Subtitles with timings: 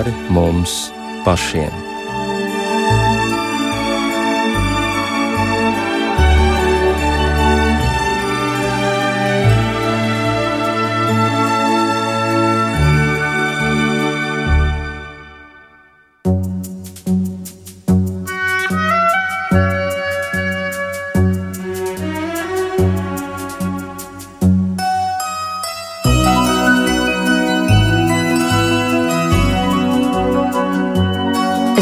[0.00, 0.88] pāri mums
[1.24, 1.89] pašiem.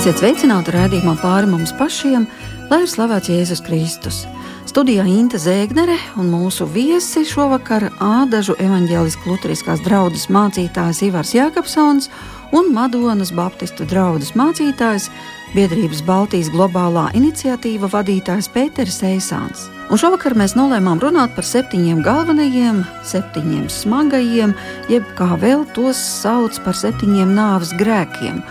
[0.09, 2.23] Esiet sveicināti raidījumā pāri mums pašiem,
[2.71, 4.23] lai ir slavēts Jēzus Kristus.
[4.65, 12.09] Studijā Inte Zēgnere un mūsu viesi šovakar Ādažu evaņģēliskās luteriskās draudzes mācītājs Ivars Jākapsons
[12.57, 15.11] un Madonas Baptistu draudzes mācītājs
[15.53, 19.69] biedrības Baltijas globālā iniciatīva vadītājs Pēteris Eisāns.
[19.89, 24.53] Un šovakar mēs nolēmām runāt par septiņiem galvenajiem, septiņiem smagajiem,
[24.93, 28.43] jeb kā vēl tos sauc par septiņiem nāves grēkiem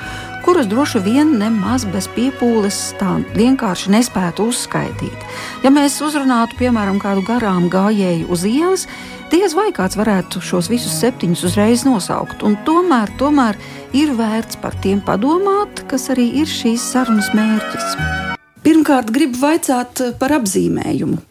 [0.48, 5.26] kurus droši vien nemaz bez piepūles tā vienkārši nespētu uzskaitīt.
[5.66, 8.86] Ja mēs uzrunātu, piemēram, kādu garām gājēju uz ielas,
[9.28, 13.60] diez vai kāds varētu šos visus septiņus uzreiz nosaukt, un tomēr, tomēr
[13.92, 18.37] ir vērts par tiem padomāt, kas arī ir šīs sarunas mērķis.
[18.68, 21.22] Pirmkārt, gribu vaicāt par apzīmējumu.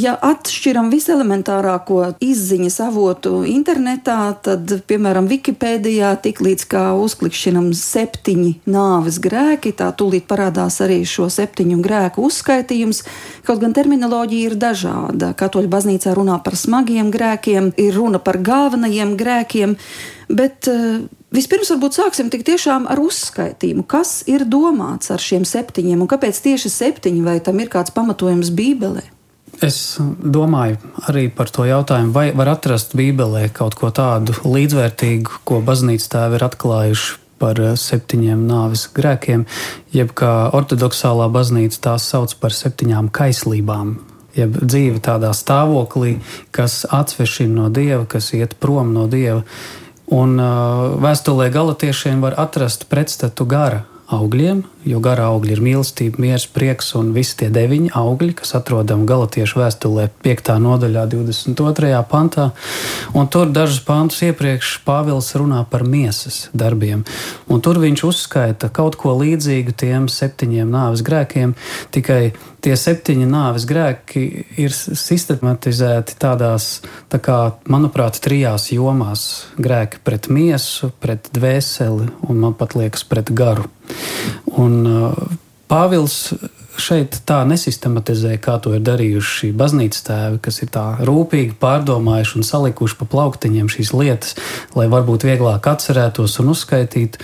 [0.00, 9.16] Ja atšķiram viselementārāko izziņas avotu internetā, tad, piemēram, Wikipēdijā tik līdz kā uzklikšķinam septiņi nāves
[9.24, 13.02] grēki, tā tūlīt parādās arī šo septiņu grēku uzskaitījums.
[13.44, 15.34] Kaut gan terminoloģija ir dažāda.
[15.36, 19.76] Katoļu baznīcā runā par smagiem grēkiem, ir runa par galvenajiem grēkiem,
[20.32, 26.04] bet uh, Vispirms varbūt sāksim tik tiešām ar uzskaitījumu, kas ir domāts ar šiem septiņiem
[26.04, 29.02] un kāpēc tieši septiņi, vai tam ir kāds pamatojums Bībelē?
[29.64, 30.76] Es domāju
[31.08, 36.38] arī par to jautājumu, vai var atrast Bībelē kaut ko tādu līdzvērtīgu, ko baznīcas tēvi
[36.38, 39.46] ir atklājuši par eh, septiņiem nāves grēkiem,
[39.94, 43.96] jeb kā ortodoksālā baznīca tās sauc par septiņām kaislībām.
[44.36, 46.18] Jeb dzīve tādā stāvoklī,
[46.52, 49.40] kas atsvešina no dieva, kas iet prom no dieva.
[50.14, 56.46] Un uh, vēstulē galotiešiem var atrast pretstatu gara augļiem, jo gara augļi ir mīlestība, miers,
[56.50, 60.52] prieks un visi tie deviņi augļi, kas atrodami Galatiešu vēstulē, 5.
[60.62, 61.92] nodaļā, 22.
[62.10, 62.50] pantā.
[63.16, 67.02] Un tur dažus pantus iepriekš Pāvils runā par miesas darbiem.
[67.50, 71.56] Un tur viņš uzskaita kaut ko līdzīgu tiem septiņiem nāves grēkiem,
[71.94, 72.20] tikai
[72.66, 74.22] tie septiņi nāves grēki
[74.62, 76.80] ir sistematizēti tādās,
[77.12, 77.38] tā kā,
[77.70, 83.70] manuprāt, trijās jomās- grēki pret miesu, pret dvēseli un man pat liekas pret garu.
[84.56, 85.26] Un uh,
[85.66, 86.30] Pāvils
[86.80, 92.46] šeit tā nesistematizē, kā to ir darījuši baznīcas tēvi, kas ir tā rūpīgi pārdomājuši un
[92.46, 94.36] salikuši pa plauktiņiem šīs lietas,
[94.76, 97.22] lai varbūt vieglāk atcerētos un uzskaitītu.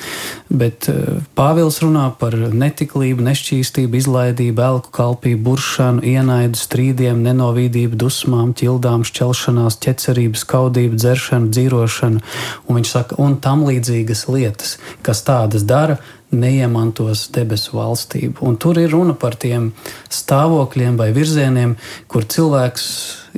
[0.53, 8.55] Bet eh, Pāvils runā par netiklību, nešķīstību, izlaidību, elku kalpību, buršanu, ienaidu, strīdiem, nenovīdību, dusmām,
[8.59, 12.25] ķildām, šķelšanās, ķecerību, skaudību, dzeršanu, dzīrošanu,
[12.73, 16.01] un saka, un tam līdzīgas lietas, kas tādas dara
[16.33, 18.43] neiemantos debesu valstību.
[18.49, 19.71] Un tur ir runa par tiem
[20.13, 21.77] stāvokļiem vai virzieniem,
[22.09, 22.87] kur cilvēks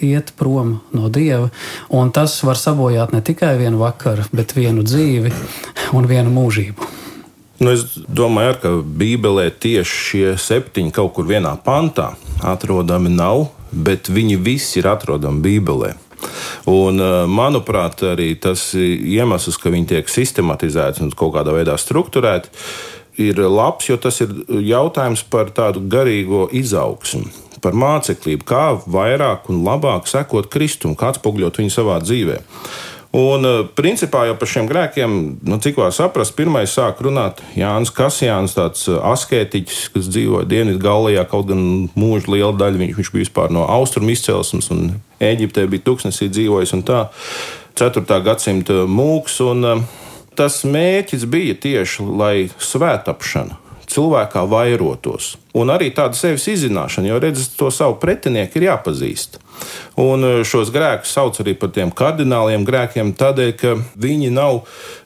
[0.02, 1.50] iet prom no dieva,
[1.94, 5.32] un tas var sabojāt ne tikai vienu vakaru, bet vienu dzīvi
[5.94, 6.92] un vienu mūžību.
[7.62, 12.10] Nu, es domāju, ka Bībelē tieši šie septiņi kaut kur vienā pantā
[12.42, 15.94] atrodami nav, bet viņi visi ir atrodami Bībelē.
[16.70, 22.52] Un, eh, manuprāt, arī tas iemesls, ka viņi tiek sistematizēti un kaut kādā veidā strukturēti,
[23.16, 27.28] ir labs, jo tas ir jautājums par tādu garīgo izaugsmu.
[27.62, 32.42] Par māceklību, kā vairāk un labāk sekot Kristum, kā atspoguļot viņu savā dzīvēm.
[33.14, 35.12] Un, eh, principā, jau par šiem grēkiem,
[35.46, 40.82] nu, cik var saprast, pirmais sāk runāt Jānis Kasjāns, tāds eh, asketiķis, kas dzīvoja Dienvidu
[40.82, 41.60] Galijā, kaut gan
[41.94, 44.96] mūža liela daļa viņš, viņš bija vispār no austrumu izcelsmes, un
[45.32, 47.00] Eģiptē bija tūkstnesī dzīvojis, un tā
[47.80, 48.20] 4.
[48.24, 49.40] gadsimta mūks.
[49.44, 49.84] Un, eh,
[50.38, 53.60] tas mērķis bija tieši, lai svētapšana
[53.94, 55.36] cilvēkā vairotos.
[55.54, 59.38] Un arī tāda sevis izzināšana, jo redzat, to savu pretinieku ir jāpazīst.
[60.00, 64.64] Un e, šos grēkus sauc arī par tiem kardināliem grēkiem, tādēļ, ka viņi nav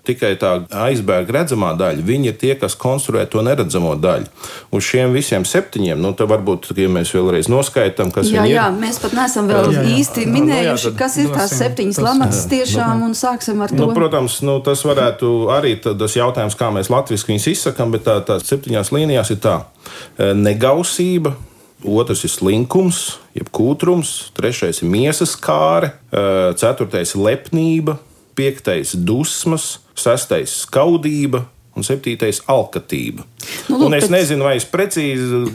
[0.09, 0.55] tikai tā
[0.87, 4.31] aizbēga redzamā daļa, viņi ir tie, kas konstruē to neredzamo daļu.
[4.73, 8.69] Uz šiem visiem septiņiem, nu, tad varbūt, ja mēs vēlreiz noskaidām, kas jā, viņi jā,
[8.73, 8.79] ir.
[8.81, 9.99] Mēs pat neesam vēl jā, jā.
[9.99, 13.83] īsti minējuši, kas ir tās septiņas lamatas tiešām, un sāksim ar to.
[13.83, 18.19] Nu, protams, nu, tas varētu arī tas jautājums, kā mēs latviski viņus izsakam, bet tā,
[18.25, 21.37] tās septiņās līnijās ir tā e, negausība,
[21.85, 25.93] otrs ir slinkums, jeb kūtrums, trešais ir miesas kāre,
[26.59, 27.99] ceturtais ir lepnība,
[28.39, 31.45] piektais ir dusmas, sestais ir skaudība.
[31.79, 33.23] un septītais- alkatība.
[33.69, 35.47] Nu, lūk, un es pēc- nezinu, vai es precīzi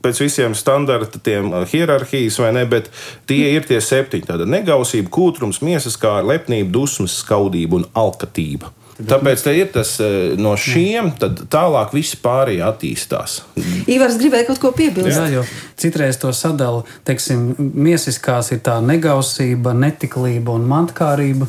[0.00, 2.88] pēc visiem standartiem hierarhijas vai ne, bet
[3.26, 4.26] tie ir tie septiņi.
[4.26, 8.70] Tāda negausība, kūtrums, miesas kā lepnība, dusmas, skaudība un alkatība.
[9.08, 13.38] Tāpēc te ir tas eh, no šiem, tad tālāk viss pārējie attīstās.
[13.90, 15.16] Ivars gribēja kaut ko piebilst.
[15.16, 15.44] Jā, jo
[15.80, 21.48] citreiz to sadala, teiksim, miesiskās ir tā negausība, netiklība un mantkārība.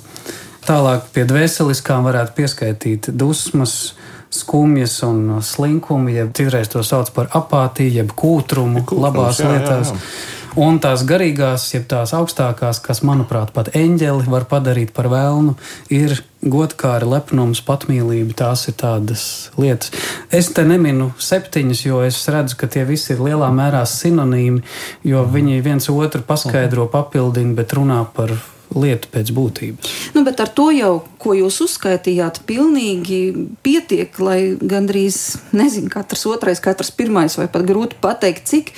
[0.63, 3.93] Tālāk pie dvēseliskām varētu pieskaitīt dusmas,
[4.33, 9.57] skumjas un slinkumi, jeb citreiz to sauc par apātiju, jeb kūtrumu, Kūtrums, labās jā, jā,
[9.59, 9.91] lietās.
[9.91, 10.41] jā.
[10.53, 15.55] Un tās garīgās, jeb tās augstākās, kas, manuprāt, pat eņģeli var padarīt par vēlnu,
[15.89, 18.35] ir godkāra, lepnums, patmīlība.
[18.37, 19.23] Tās ir tādas
[19.57, 19.89] lietas.
[20.29, 24.61] Es te neminu septiņas, jo es redzu, ka tie visi ir lielā mērā sinonīmi,
[25.09, 28.37] jo viņi viens otru paskaidro, papildina, bet runā par
[28.77, 29.93] lietu pēc būtības.
[30.13, 33.23] Nu, bet ar to jau, ko jūs uzskaitījāt, pilnīgi
[33.65, 35.23] pietiek, lai gandrīz,
[35.53, 38.75] nezinu, katrs otrais, katrs pirmais, vai pat grūti pateikt, cik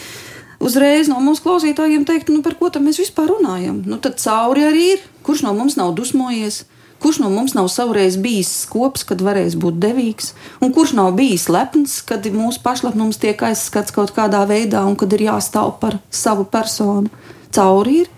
[0.64, 3.84] uzreiz no mūsu klausītājiem teikt, nu, par ko mēs vispār runājam.
[3.86, 5.04] Nu, tad cauri arī ir.
[5.26, 6.64] Kurš no mums nav dusmojies?
[7.02, 10.32] Kurš no mums nav savreiz bijis skops, kad varēs būt devīgs,
[10.64, 15.12] un kurš nav bijis lepns, kad mūsu pašlepnums tiek aizskats kaut kādā veidā, un kad
[15.14, 17.12] ir jāstāv par savu personu?
[17.54, 18.12] Cauri ir.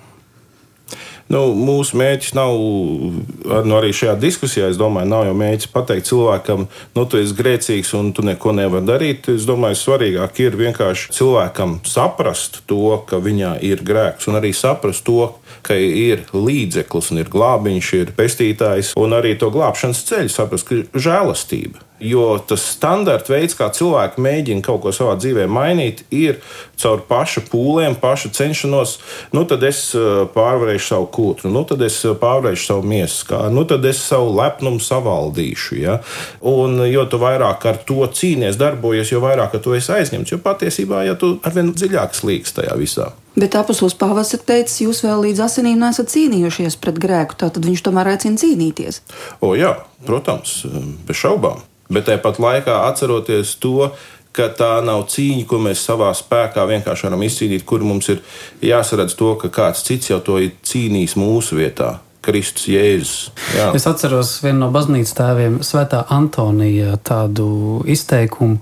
[1.28, 4.70] Nu, mūsu mērķis nav nu, arī šajā diskusijā.
[4.72, 8.88] Es domāju, nav jau mērķis pateikt cilvēkam, nu, tu esi grēcīgs un tu neko nevari
[8.88, 9.28] darīt.
[9.36, 15.04] Es domāju, svarīgāk ir vienkārši cilvēkam saprast to, ka viņā ir grēks, un arī saprast
[15.08, 15.34] to,
[15.68, 20.80] ka ir līdzeklis un ir glābiņš, ir pestītājs, un arī to glābšanas ceļu saprast, ka
[20.96, 21.84] žēlastība.
[22.00, 26.38] Jo tas standarta veids, kā cilvēki mēģina kaut ko savā dzīvē mainīt, ir
[26.78, 28.98] caur pašu pūlēm, pašu cenšanos.
[29.34, 33.66] Nu, tad es eh, pārvarēšu savu kūtru, nu, tad es pārvarēšu savu miesu, kā, nu,
[33.70, 35.78] tad es savu lepnumu savaldīšu.
[35.82, 35.98] Ja?
[36.46, 40.36] Un, jo tu vairāk ar to cīnies, darbojies, jo vairāk ar to esi aizņemts.
[40.36, 43.10] Jo patiesībā, ja tu arvien dziļāk slīkst tajā visā.
[43.38, 47.84] Bet apustulis Pāvils ir teicis, jūs vēl līdz asinīm nesat cīnījušies pret grēku, tad viņš
[47.86, 49.02] tomēr aicina cīnīties.
[49.46, 50.64] O, jā, protams,
[51.06, 51.62] bez šaubām.
[51.94, 53.92] Bet tāpat laikā atceroties to,
[54.38, 58.22] ka tā nav cīņa, ko mēs savā spēkā vienkārši varam izcīnīt, kur mums ir
[58.66, 61.98] jāsaredz to, ka kāds cits jau to ir cīnījis mūsu vietā.
[62.28, 63.30] Kristus Jēzus.
[63.56, 63.70] Jā.
[63.78, 68.60] Es atceros vienu no baznīcas tēviem, Svētā Antonija, tādu izteikumu.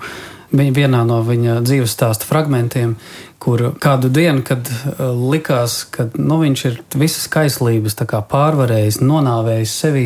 [0.56, 2.94] Vienā no viņa dzīves stāsta fragmentiem,
[3.42, 10.06] kur kādu dienu, kad uh, likās, ka nu, viņš ir visas kaislības pārvarējis, nonāvējis sevi,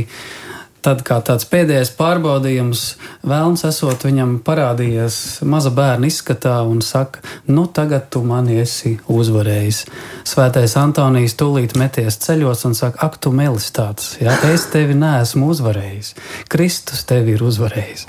[0.86, 2.84] tad kā tāds pēdējais pārbaudījums,
[3.28, 5.18] vēlams esot viņam parādījies
[5.50, 9.82] maza bērna izskatā un saka, nu tagad tu mani esi uzvarējis.
[10.30, 15.50] Svētais Antonijs tūlīt meties ceļos un saka, ak, tu melis tāds, ja es tevi neesmu
[15.52, 16.14] uzvarējis.
[16.52, 18.06] Kristus tevi ir uzvarējis.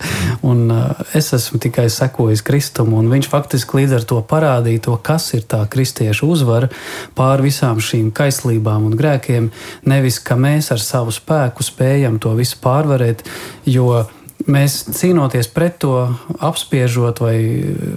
[0.47, 4.97] Un uh, es esmu tikai sekojis Kristum, un viņš faktiski līdz ar to parādīja to,
[5.03, 6.71] kas ir tā kristiešu uzvara
[7.19, 9.51] pār visām šīm kaislībām un grēkiem.
[9.91, 13.25] Nevis, ka mēs ar savu spēku spējam to visu pārvarēt,
[13.69, 14.05] jo
[14.51, 15.97] mēs cīnoties pret to,
[16.41, 17.37] apspiežot vai,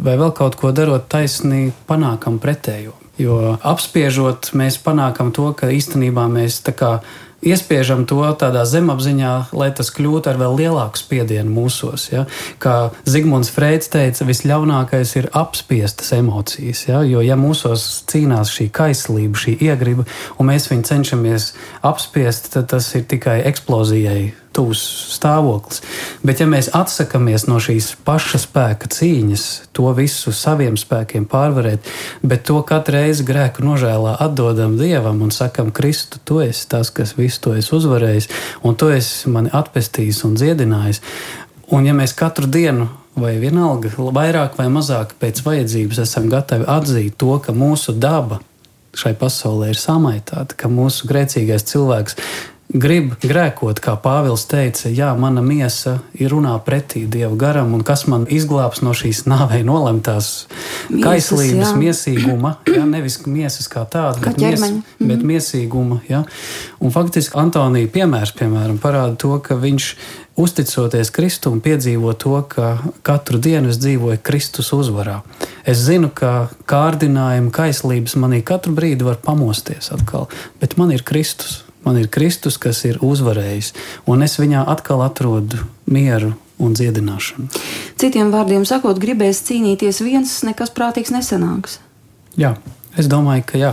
[0.03, 2.97] vai vēl kaut ko darot taisnīgi, panākam pretējo.
[3.21, 6.95] Jo apspiežot, mēs panākam to, ka īstenībā mēs tā kā
[7.43, 12.07] iespiežam to tādā zemapziņā, lai tas kļūtu ar vēl lielāku spiedienu mūsos.
[12.13, 12.25] Ja?
[12.63, 16.85] Kā Zigmunds Freids teica, visļaunākais ir apspiestas emocijas.
[16.87, 17.03] Ja?
[17.07, 20.07] Jo, ja mūsos cīnās šī kaislība, šī iegriba,
[20.39, 21.51] un mēs viņu cenšamies
[21.85, 24.81] apspiest, tad tas ir tikai eksplozijai tuvs
[25.15, 25.81] stāvoklis.
[26.23, 29.45] Bet, ja mēs atsakāmies no šīs paša spēka cīņas,
[29.75, 31.89] to visu saviem spēkiem pārvarēt,
[32.21, 37.15] bet to katru reizi grēku nožēlā atdodam Dievam un sakam, Kristu, tu esi tas, kas
[37.17, 38.29] visu to esi uzvarējis,
[38.63, 41.01] un tu esi mani atpestījis un dziedinājis.
[41.73, 47.17] Un ja mēs katru dienu vai vienalga, vairāk vai mazāk pēc vajadzības esam gatavi atzīt
[47.17, 48.41] to, ka mūsu daba
[48.97, 52.17] šai pasaulē ir samaitāta, ka mūsu grēcīgais cilvēks
[52.73, 58.05] grib grēkot, kā Pāvils teica, jā, mana miesa ir runā pretī Dieva garam, un kas
[58.09, 60.47] man izglābs no šīs nāvei nolemtās
[60.89, 61.79] Miesas, kaislības, jā.
[61.79, 64.81] miesīguma, jā, nevis miesas kā tāda, Kā bet, mies, ķermeņa.
[64.83, 65.11] Mhm.
[65.11, 66.01] bet miesīguma.
[66.09, 66.23] Jā.
[66.83, 69.93] Un faktiski Antonija piemērs, piemēram, parāda to, ka viņš
[70.39, 75.21] uzticoties Kristum, piedzīvo to, ka katru dienu es dzīvoju Kristus uzvarā.
[75.65, 80.27] Es zinu, ka kārdinājumi, kaislības manī katru brīdi var pamosties atkal,
[80.59, 81.62] bet man ir Kristus.
[81.83, 83.73] Man ir Kristus, kas ir uzvarējis,
[84.07, 87.49] un es viņā atkal atrodu mieru un dziedināšanu.
[87.99, 91.79] Citiem vārdiem sakot, gribēs cīnīties viens, nekas prātīgs nesanāks.
[92.39, 92.55] Jā,
[92.99, 93.71] Es domāju, ka jā,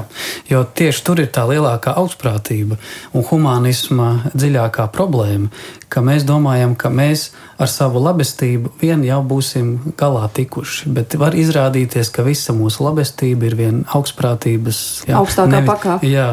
[0.48, 2.78] jo tieši tur ir tā lielākā augstprātība
[3.12, 5.50] un humanisma dziļākā problēma,
[5.90, 10.88] ka mēs domājam, ka mēs ar savu labestību vien jau būsim galā tikuši.
[10.94, 16.08] Bet var izrādīties, ka visa mūsu labestība ir viena augstprātības jā, augstākā nevi, pakāpe.
[16.08, 16.28] Jā,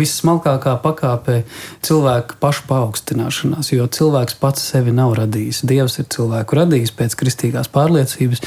[0.00, 1.42] vissmalkākā pakāpe
[1.86, 5.62] cilvēka pašu paaugstināšanās, jo cilvēks pats sevi nav radījis.
[5.68, 8.42] Dievs ir cilvēku radījis pēc kristīgās pārliecības,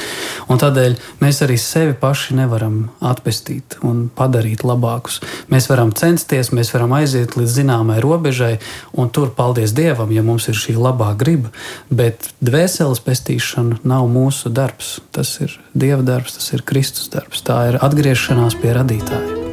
[0.52, 5.20] un tādēļ mēs arī sevi paši nevaram atpestīt un padarīt labākus.
[5.52, 8.56] Mēs varam censties, mēs varam aiziet līdz zināmai robežai,
[8.96, 11.52] un tur, paldies Dievam, ja mums ir šī labā griba.
[11.90, 14.98] Bet dvēseles pestīšana nav mūsu darbs.
[15.14, 17.44] Tas ir Dieva darbs, tas ir Kristus darbs.
[17.46, 19.45] Tā ir atgriešanās pie radītāja.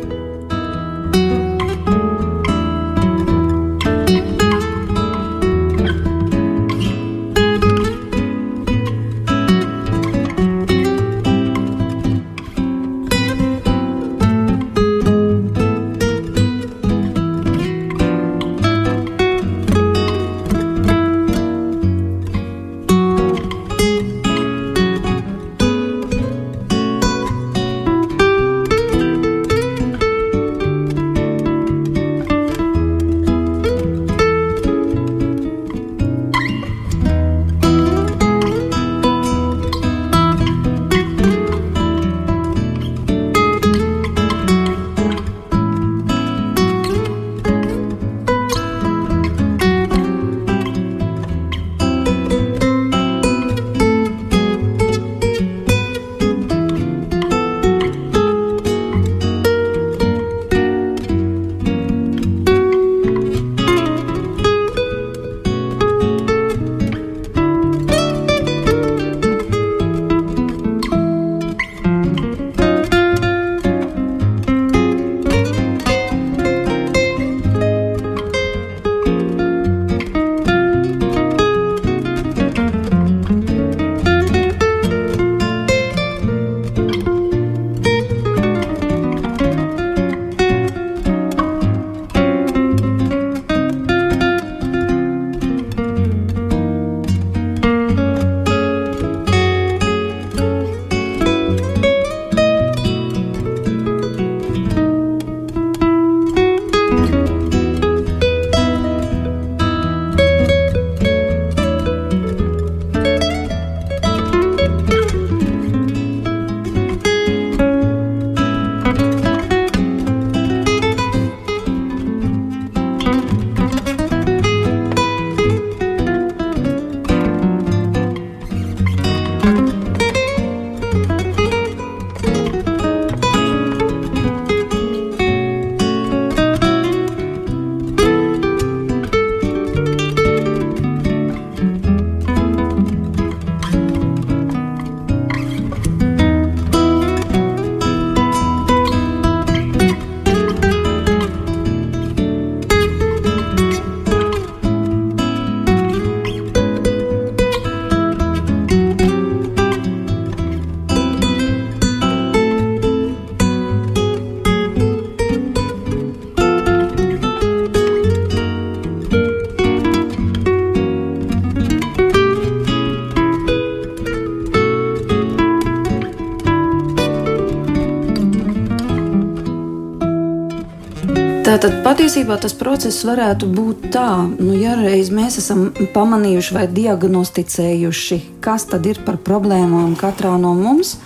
[181.63, 188.17] Tātad patiesībā tas process varētu būt tā, nu, ja reiz mēs esam pamanījuši vai diagnosticējuši,
[188.43, 190.98] kas tad ir par problēmām katrā no mums.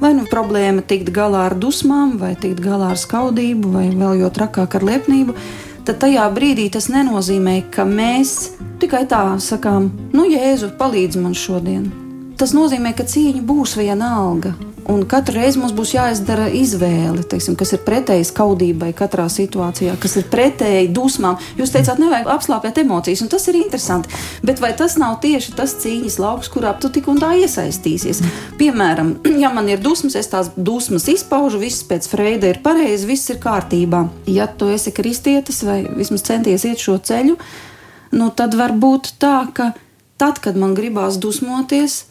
[0.00, 4.32] Vai nu problēma tikt galā ar dusmām, vai tikt galā ar skaudību, vai vēl jau
[4.40, 5.36] trakāk ar lepnību,
[5.84, 11.90] tad tajā brīdī tas nenozīmē, ka mēs tikai tā sakām, nu, Jēzu, palīdzi man šodien.
[12.40, 14.56] Tas nozīmē, ka cīņa būs vienalga.
[14.90, 20.16] Un katru reizi mums būs jāizdara izvēle, teiksim, kas ir pretēji skaudībai katrā situācijā, kas
[20.18, 21.38] ir pretēji dusmām.
[21.58, 24.10] Jūs teicāt, nevajag apslāpēt emocijas, un tas ir interesanti.
[24.42, 28.24] Bet vai tas nav tieši tas cīņas lauks, kurā tu tik un tā iesaistīsies?
[28.58, 33.30] Piemēram, ja man ir dusmas, es tās dusmas izpaužu, viss pēc Freida ir pareizi, viss
[33.30, 34.08] ir kārtībā.
[34.34, 37.38] Ja tu esi kristietis vai vismaz centies iet šo ceļu,
[38.18, 39.72] nu tad var būt tā, ka
[40.18, 42.02] tad, kad man gribās dusmoties,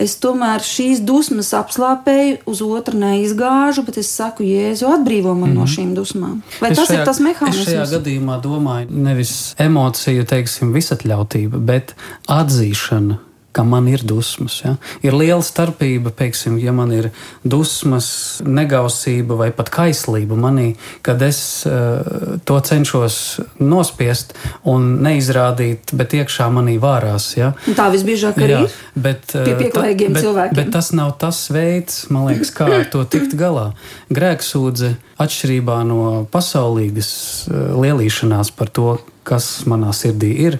[0.00, 5.58] Es tomēr šīs dusmas apslāpēju, uz otru neizgāžu, bet es saku, Jēzu, atbrīvo man mm
[5.58, 5.72] no mhm.
[5.74, 6.38] šīm dusmām.
[6.62, 7.66] Vai es tas šajā, ir tas mehānisms?
[7.66, 11.92] Es šajā gadījumā domāju nevis emociju, teiksim, visatļautība, bet
[12.32, 13.20] atzīšana
[13.52, 14.60] ka man ir dusmas.
[14.64, 14.76] Ja?
[15.04, 17.10] Ir liela starpība, piemēram, ja man ir
[17.44, 20.72] dusmas, negausība vai pat kaislība manī,
[21.04, 23.18] kad es uh, to cenšos
[23.60, 24.34] nospiest
[24.68, 27.32] un neizrādīt, bet iekšā manī vārās.
[27.36, 27.52] Ja?
[27.76, 28.64] Tā visbiežāk arī Jā.
[28.92, 30.56] Bet, pie pieklājīgiem ta, cilvēkiem.
[30.56, 33.70] Bet, bet tas nav tas veids, man liekas, kā ar to tikt galā.
[34.12, 37.12] Grēksūdze atšķirībā no pasaulīgas
[37.48, 38.96] uh, lielīšanās par to,
[39.28, 40.58] kas manā sirdī ir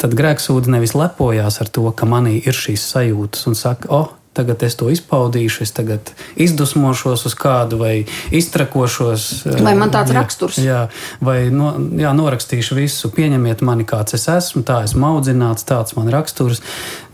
[0.00, 4.62] tad grēksūdze nevis lepojas ar to, ka manī ir šīs sajūtas un saka, oh, tagad
[4.62, 7.94] es to izpaudīšu, es tagad izdusmošos uz kādu vai
[8.34, 9.26] iztrakošos.
[9.58, 10.60] Vai man tāds jā, raksturs?
[10.62, 10.84] Jā,
[11.24, 16.10] vai no, jā, norakstīšu visu, pieņemiet mani, kāds es esmu, tā esmu audzināts, tāds man
[16.14, 16.62] raksturs.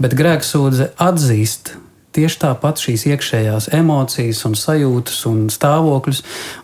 [0.02, 1.76] Bet grēksūdze atzīst.
[2.16, 6.22] Tieši tāpat šīs iekšējās emocijas, un sajūtas un stāvokļus,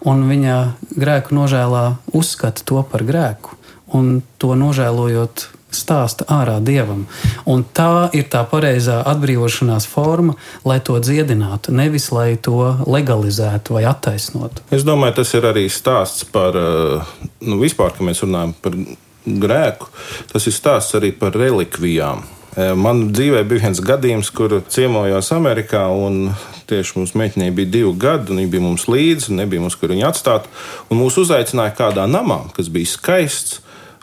[0.08, 0.54] un viņa
[0.96, 1.82] grēku nožēlā
[2.16, 3.58] uzskata to par grēku.
[3.92, 5.44] Un to nožēlojot,
[5.76, 7.06] stāsta ārā dievam.
[7.48, 10.36] Un tā ir tā pareizā atbrīvošanās forma,
[10.68, 14.64] lai to dziedinātu, nevis lai to legalizētu vai attaisnotu.
[14.70, 18.78] Es domāju, tas ir arī stāsts par, eh, nu, vispār, kad mēs runājam par
[19.26, 19.88] grēku,
[20.32, 22.22] tas ir stāsts arī par relikvijām.
[22.52, 26.34] Eh, man dzīvē bija viens gadījums, kur ciemojos Amerikā, un
[26.68, 30.04] tieši mūsu meitenei bija divi gadi, un viņa bija mums līdzi, nebija mums, kur viņu
[30.08, 30.48] atstāt.
[30.90, 33.62] Un mūs uzaicināja kādā namā, kas bija skaists.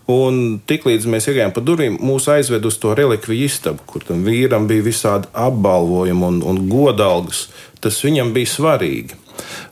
[0.10, 4.66] Un tiklīdz mēs iegājām pa durvīm, mūs aizved uz to relikviju istabu, kur tam vīram
[4.70, 7.46] bija visādi apbalvojumi un, un godalgas.
[7.84, 9.20] Tas viņam bija svarīgi.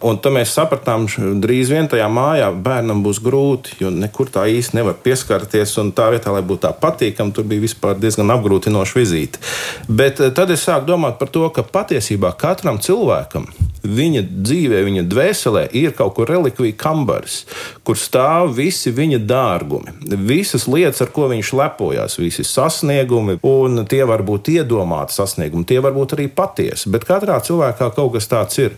[0.05, 1.07] Un tad mēs sapratām,
[1.41, 5.77] drīz vien tajā mājā bērnam būs grūti, jo nekur tā īsti nevar pieskarties.
[5.81, 9.41] Un tā vietā, lai būtu tā patīkami, tur bija vispār diezgan apgrūtinoša vizīte.
[9.87, 13.49] Bet eh, tad es sāku domāt par to, ka patiesībā katram cilvēkam
[13.87, 17.39] viņa dzīvē, viņa dvēselē ir kaut kur relikvija kambaris,
[17.87, 19.95] kur stāv visi viņa dārgumi,
[20.27, 25.79] visas lietas, ar ko viņš lepojas, visi sasniegumi, un tie var būt iedomāti sasniegumi, tie
[25.83, 28.77] var būt arī patiesi, bet katrā cilvēkā kaut kas tāds ir.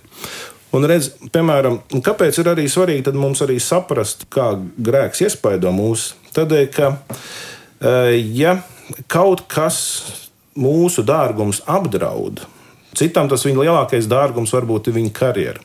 [0.75, 6.11] Un redz, piemēram, kāpēc ir arī svarīgi mums arī saprast, kā grēks iespaido mūs?
[6.35, 8.59] Tādēļ, ka eh, ja
[9.09, 9.79] kaut kas
[10.59, 12.43] mūsu dārgums apdraud,
[12.97, 15.63] citam tas viņa lielākais dārgums var būt viņa karjera.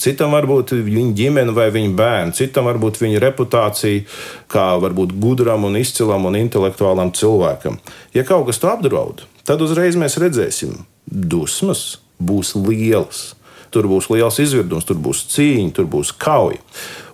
[0.00, 4.04] Citam var būt viņa ģimene vai viņa bērni, citam var būt viņa reputācija,
[4.50, 7.78] kā varbūt gudram un izcilam un intelektuālam cilvēkam.
[8.14, 10.76] Ja kaut kas to apdraud, tad uzreiz mēs redzēsim,
[11.08, 13.32] dusmas būs lielas
[13.74, 16.62] tur būs liels izvirdums, tur būs cīņa, tur būs kauja.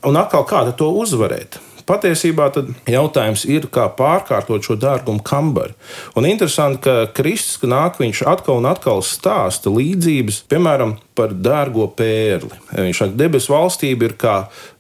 [0.07, 1.61] Un atkal, kā to uzvarēt?
[1.91, 2.47] Patiesībā
[2.87, 5.75] jautājums ir, kā pārkārtot šo dārgumu kambari.
[6.15, 12.53] Un interesanti, ka Kristus nāk, viņš atkal un atkal stāsta līdzības, piemēram, par dārgo pērli.
[12.77, 14.37] Viņš saka, debesu valstība ir kā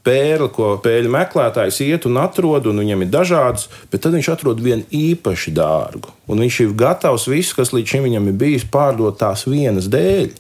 [0.06, 4.62] pērle, ko pēļu meklētājs iet un atrod, un viņam ir dažādas, bet tad viņš atrod
[4.62, 6.14] vienu īpaši dārgu.
[6.30, 10.30] Un viņš ir gatavs visu, kas līdz šim viņam ir bijis, pārdot tās vienas dēļ.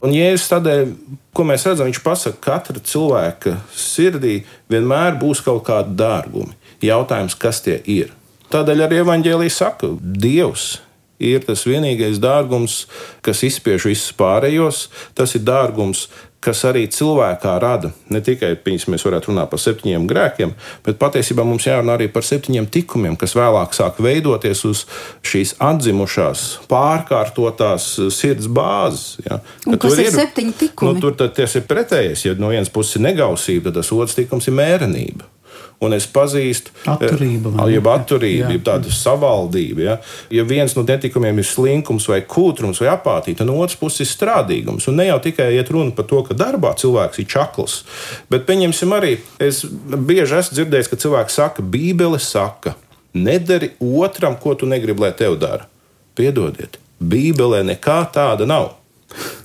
[0.00, 0.92] Un Jēzus tādēļ,
[1.36, 4.38] ko mēs redzam, viņš pasaka, ka katra cilvēka sirdī
[4.72, 6.56] vienmēr būs kaut kādi dārgumi.
[6.80, 8.14] Jautājums, kas tie ir?
[8.50, 10.78] Tādēļ arī evanģēlija saka, Dievs
[11.20, 12.86] ir tas vienīgais dārgums,
[13.24, 14.86] kas izspiež visus pārējos.
[15.14, 16.06] Tas ir dārgums,
[16.44, 20.54] kas arī cilvēkā rada ne tikai piņas, mēs varētu runāt par septiņiem grēkiem,
[20.86, 24.84] bet patiesībā mums jārunā arī par septiņiem tikumiem, kas vēlāk sāk veidoties uz
[25.26, 29.18] šīs atzimušās, pārkārtotās sirds bāzes.
[29.26, 29.42] Ja.
[29.76, 30.96] Kas ir, ir septiņi tikumi?
[30.96, 32.24] Nu, tur tas ir pretējais.
[32.24, 35.28] Ja no vienas puses ir negausība, tad tas otrs tikums ir mērenība
[35.80, 39.84] un es pazīstu atturību, eh, jeb atturību, jeb tādu savaldību.
[39.84, 39.96] Ja?
[40.30, 44.10] ja viens no netikumiem ir slinkums vai kūtrums vai apātija, tad no otras puses ir
[44.10, 44.88] strādīgums.
[44.90, 47.80] Un ne jau tikai iet runa par to, ka darbā cilvēks ir čakls,
[48.32, 52.76] bet pieņemsim arī, es bieži esmu dzirdējis, ka cilvēks saka, Bībele saka,
[53.16, 55.66] nedari otram, ko tu negribi, lai tev dara.
[56.18, 58.74] Piedodiet, Bībelē nekā tāda nav.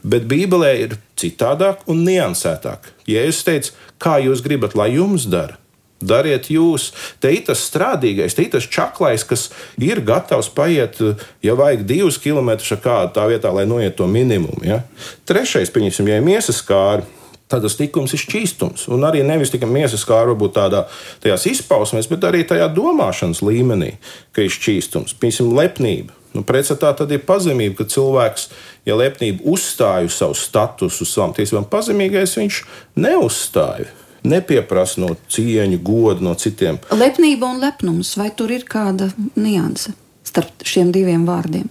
[0.06, 2.92] Bet Bībelē ir citādāk un niansētāk.
[3.10, 3.72] Ja es teicu,
[4.02, 5.58] kā jūs gribat, lai jums dara,
[6.06, 6.92] Dariet jūs,
[7.24, 9.50] te ir tas strādīgais, te ir tas čaklais, kas
[9.82, 11.02] ir gatavs paiet,
[11.46, 14.64] ja vajag divus kilometrus ar kādu tā vietā, lai noiet to minimumu.
[14.66, 14.84] Ja?
[15.28, 17.08] Trešais, pieņemsim, ja ir miesas kāri.
[17.46, 18.88] Tad tas tikums ir šķīstums.
[18.90, 20.88] Un arī nevis tikai miesas kā varbūt tādā
[21.22, 23.92] izpausmēs, bet arī tajā domāšanas līmenī,
[24.34, 25.14] ka ir šķīstums.
[25.22, 26.16] Piemēram, lepnība.
[26.36, 28.50] Nu, Pretstatā tad ir pazemība, ka cilvēks,
[28.90, 32.64] ja lepnība uzstāj uz savu statusu, savām tiesībām, pazemīgais viņš
[33.00, 33.94] neuzstāja
[34.30, 36.80] nepieprasa no cieņu, godu no citiem.
[36.94, 39.96] Lepnība un lepnums, vai tur ir kāda nianse?
[40.26, 41.70] Starp šiem diviem vārdiem?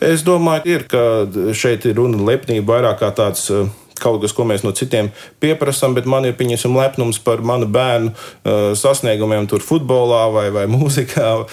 [0.00, 3.66] Es domāju, ir, ka šeit ir runa lepnība vairāk kā tāds uh,
[4.00, 5.10] kaut kas, ko mēs no citiem
[5.42, 10.66] pieprasām, bet man ir pieņemsim lepnums par manu bērnu uh, sasniegumiem, tur futbolā vai, vai
[10.70, 11.48] mūzikā uh,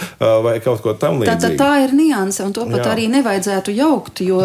[0.45, 1.39] vai kaut ko tamlīdzīgu.
[1.39, 2.91] Tā, tā, tā ir nianse, un to pat Jā.
[2.95, 4.41] arī nevajadzētu jaukt, jo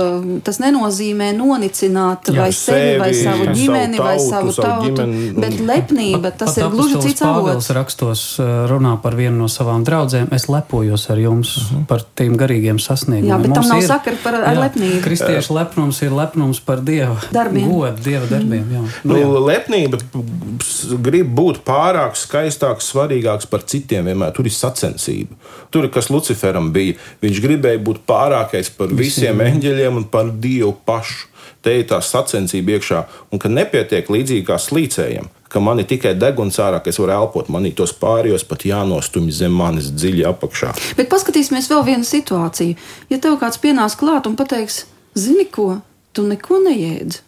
[0.47, 5.33] tas nenozīmē nonicināt Jā, vai sevi, vai savu ģimeni, savu tautu, vai savu tautu, ģimeni,
[5.39, 7.71] bet lepnība, tas pat, ir gluži cits avots.
[7.77, 8.25] rakstos
[8.71, 11.83] runā par vienu no savām draudzēm, es lepojos ar jums uh mhm.
[11.83, 11.87] -huh.
[11.87, 13.33] par tiem garīgiem sasniegumiem.
[13.33, 15.03] Jā, bet Mums tam nav ir, sakara par jā, lepnību.
[15.05, 17.69] Kristiešu lepnums ir lepnums par Dieva darbiem.
[17.69, 18.67] Godu Dieva darbiem.
[18.75, 18.83] Jā.
[19.09, 19.29] Nu, jā.
[19.49, 20.01] Lepnība
[21.05, 24.09] grib būt pārāk skaistāks, svarīgāks par citiem.
[24.11, 25.39] Vienmēr tur ir sacensība.
[25.75, 26.99] Tur ir kas Luciferam bija.
[27.25, 29.03] Viņš gribēja būt pārākais par visiem,
[29.39, 31.29] visiem eņģeļiem un par Dievu pašu.
[31.65, 33.01] Te ir tā sacensība iekšā,
[33.35, 37.17] un ka nepietiek līdzīgi kā slīcējiem, ka man ir tikai deguns ārā, ka es varu
[37.17, 40.75] elpot, man ir tos pārējos pat jānostumj zem manis dziļi apakšā.
[41.01, 42.79] Bet paskatīsimies vēl vienu situāciju.
[43.11, 44.85] Ja tev kāds pienāks klāt un pateiks,
[45.19, 45.81] zini ko,
[46.15, 47.25] tu neko neēdzi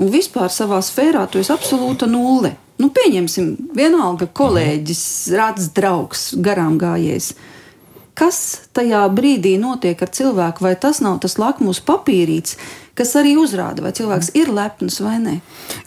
[0.00, 2.54] un vispār savā sfērā tu esi absolūta nulle.
[2.80, 7.34] Nu, pieņemsim, vienalga kolēģis, rāds draugs, garām gājējs.
[8.16, 8.38] Kas
[8.76, 12.56] tajā brīdī notiek ar cilvēku, vai tas nav tas lakmus papīrīts,
[12.98, 15.34] kas arī uzrāda, vai cilvēks ir lepns vai nē?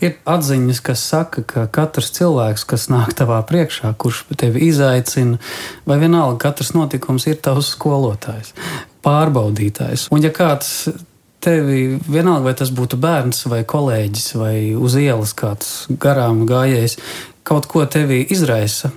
[0.05, 5.41] Ir atziņas, kas saka, ka katrs cilvēks, kas nāk tavā priekšā, kurš tevi izaicina,
[5.89, 8.53] vai vienalga, katrs notikums ir tavs skolotājs,
[9.05, 10.07] pārbaudītājs.
[10.13, 10.87] Un ja kāds
[11.43, 16.97] tevi, vienalga vai tas būtu bērns vai kolēģis vai uz ielas kāds garām gājējs,
[17.43, 18.93] kaut ko tevī izraisa,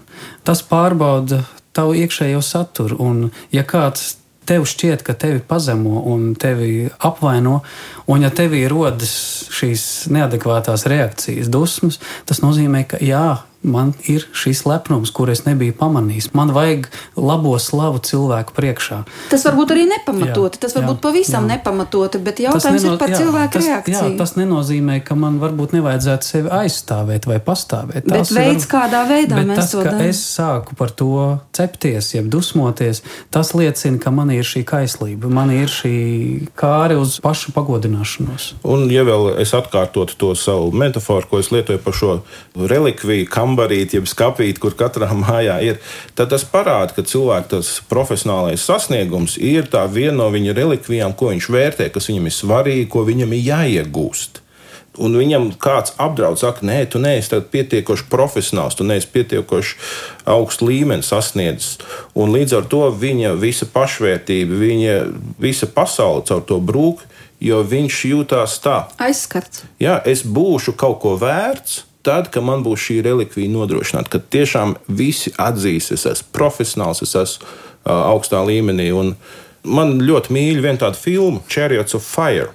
[0.46, 1.42] tas pārbauda
[1.76, 3.00] tavu iekšējo saturu.
[3.02, 4.14] Un, ja kāds
[4.46, 7.60] tev šķiet, ka tevi pazemo un tevi apvaino,
[8.06, 9.16] un ja tevī rodas
[9.54, 13.26] šīs neadekvātās reakcijas, dusmas, tas nozīmē, ka jā,
[13.66, 16.30] man ir šis lepnums, kur es nebiju pamanījis.
[16.36, 19.02] Man vajag labo slavu cilvēku priekšā.
[19.30, 21.56] Tas varbūt arī nepamatoti, jā, tas varbūt jā, pavisam jā.
[21.56, 23.96] nepamatoti, bet jautājums neno, ir par jā, cilvēku tas, reakciju.
[23.96, 28.06] Jā, tas nenozīmē, ka man varbūt nevajadzētu sevi aizstāvēt vai pastāvēt.
[28.06, 30.04] Bet tas veids, var, kādā veidā mēs tas, to darām.
[30.06, 31.10] Es sāku par to
[31.56, 33.02] cepties, jeb dusmoties,
[33.34, 35.96] tas liecina, ka man ir šī kaislība, man ir šī
[36.58, 38.48] kāri uz pašu pagodināšanos.
[38.66, 42.12] Un, ja vēl es atkārtotu to savu metaforu, ko es lietoju par šo
[42.56, 45.80] relikviju, kam kambarīti, jeb skapīti, kur katrā mājā ir,
[46.14, 51.48] tad tas parāda, ka cilvēka profesionālais sasniegums ir tā viena no viņa relikvijām, ko viņš
[51.50, 54.42] vērtē, kas viņam ir svarīgi, ko viņam ir jāiegūst.
[54.96, 59.76] Un viņam kāds apdraud, saka, nē, tu neesi pietiekoši profesionāls, tu neesi pietiekoši
[60.24, 61.76] augstu līmeni sasniedzis.
[62.16, 64.94] Un līdz ar to viņa visa pašvērtība, viņa
[65.36, 67.04] visa pasaule caur to brūk,
[67.44, 68.86] jo viņš jūtās tā.
[68.96, 69.66] Aizskarts.
[69.76, 74.76] Jā, es būšu kaut ko vērts, tad, kad man būs šī relikvija nodrošināta, kad tiešām
[74.86, 78.92] visi atzīs, es esmu profesionāls, es esmu uh, augstā līmenī.
[78.94, 79.14] Un
[79.66, 82.52] man ļoti mīļa viena tāda filma, Chariots of Fire.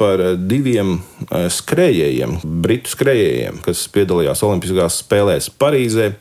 [0.00, 0.16] Par
[0.48, 0.94] diviem
[1.28, 6.14] skrejējiem, britu skrejējiem, kas piedalījās Olimpiskās spēlēs Parīzē.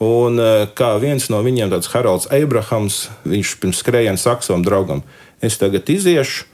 [0.00, 0.40] Un
[0.76, 5.04] kā viens no viņiem, tāds Haralds Abrahams, viņš pirms skrējiena saka savam draugam,
[5.44, 6.48] es tagad iziešu,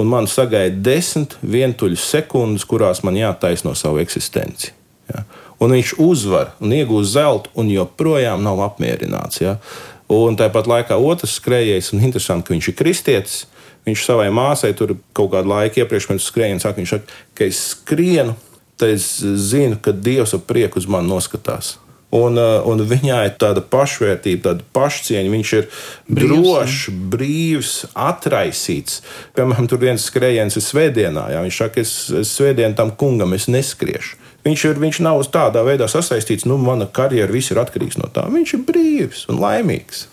[0.00, 4.72] un man sagaida desmit vientuļas sekundes, kurās man jātaisno savu eksistenci.
[5.12, 5.24] Ja?
[5.62, 9.42] Un viņš uzvar un iegūst zeltu, un joprojām nav apmierināts.
[9.44, 9.58] Ja?
[10.12, 13.42] Un tāpat laikā otrs skrejējs, un interesanti, ka viņš ir kristietis.
[13.86, 17.62] Viņš savai māsai tur kaut kādu laiku iepriekš pirms skrējiena saka, viņš saka, ka es
[17.72, 18.36] skrienu,
[18.78, 19.08] tad es
[19.48, 21.76] zinu, ka Dievs ar prieku uz mani noskatās.
[22.12, 25.30] Un, uh, un viņā ir tāda pašvērtība, tāda pašcieņa.
[25.32, 25.68] Viņš ir
[26.12, 26.80] brīvs, drošs,
[27.14, 29.00] brīvs, atraisīts.
[29.32, 31.30] Piemēram, tur viens skrējiens ir svētdienā.
[31.32, 34.20] Jā, viņš saka, es, es svētdienu tam kungam es neskriešu.
[34.42, 38.26] Viņš, ir, viņš nav tādā veidā sasaistīts, nu, mana karjera viss ir atkarīgs no tā.
[38.32, 40.08] Viņš ir brīvs un laimīgs.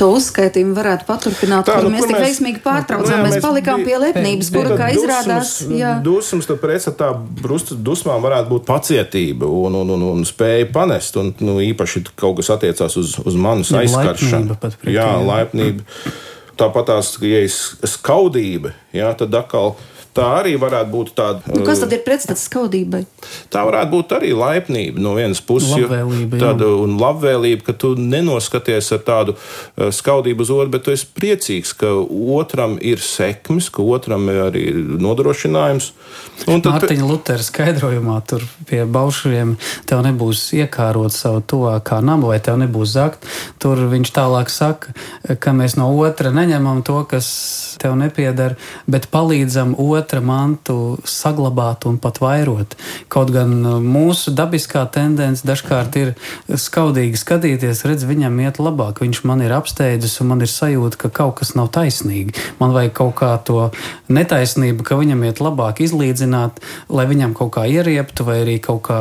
[0.00, 3.10] To uzskaitījumu varētu paturpināt, tā, kur nu, mēs tik veiksmīgi pārtraucām.
[3.12, 5.92] Nu, jā, mēs palikām pie lepnības, kura, kā izrādās, jā.
[6.02, 7.10] Dusmas, tad pretstatā
[7.84, 11.20] dusmām varētu būt pacietība un, un, un, un spēja panest.
[11.20, 14.56] Un, nu, īpaši kaut kas attiecās uz, uz jā, aizskaršanu.
[14.90, 15.84] Jā, laipnība.
[16.56, 19.76] Tāpat tās, ja ir skaudība, jā, tad atkal.
[20.12, 21.40] Tā arī varētu būt tāda.
[21.48, 23.06] Nu, kas tad ir pretstats skaudībai?
[23.52, 25.72] Tā varētu būt arī laipnība no vienas puses.
[25.72, 30.92] Labvēlība, tāda, un labvēlība, ka tu nenoskaties ar tādu uh, skaudību uz otru, bet tu
[30.92, 31.94] esi priecīgs, ka
[32.36, 34.66] otram ir sekmes, ka otram ir arī
[35.00, 35.88] nodrošinājums.
[36.44, 36.76] Un tad...
[36.76, 39.56] Mārtiņa Lutera skaidrojumā tur pie baušiem
[39.88, 43.24] tev nebūs iekārot savu tuvākā namu vai tev nebūs zakt.
[43.62, 44.92] Tur viņš tālāk saka,
[45.40, 47.32] ka mēs no otra neņemam to, kas
[47.80, 52.76] tev nepiedara, bet palīdzam otram otra mantu saglabāt un pat vairot.
[53.12, 56.12] Kaut gan uh, mūsu dabiskā tendence dažkārt ir
[56.50, 61.12] skaudīgi skatīties, redz, viņam iet labāk, viņš man ir apsteidzis un man ir sajūta, ka
[61.22, 62.34] kaut kas nav taisnīgi.
[62.60, 63.70] Man vajag kaut kā to
[64.12, 66.60] netaisnību, ka viņam iet labāk izlīdzināt,
[66.92, 69.00] lai viņam kaut kā ierieptu vai arī kaut kā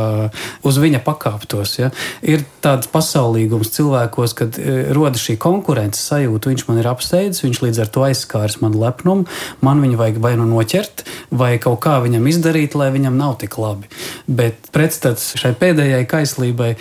[0.68, 1.78] uz viņa pakāptos.
[1.80, 1.92] Ja?
[2.22, 7.62] Ir tāds pasaulīgums cilvēkos, kad e, rodas šī konkurences sajūta, viņš man ir apsteidzis, viņš
[7.66, 9.28] līdz ar to aizskārs man lepnumu,
[9.66, 10.91] man viņu vajag vai nu noķert,
[11.32, 13.90] vai kaut kā viņam izdarīt, lai viņam nav tik labi.
[14.28, 16.74] Bet pretstats šai pēdējai kaislībai,